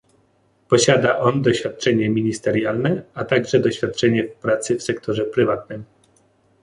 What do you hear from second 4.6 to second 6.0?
w sektorze prywatnym